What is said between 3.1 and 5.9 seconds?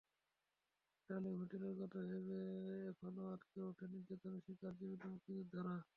আঁতকে ওঠেন নির্যাতনের শিকার জীবিত মুক্তিযোদ্ধারা।